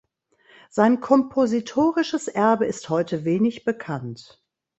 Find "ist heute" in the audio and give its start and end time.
2.65-3.23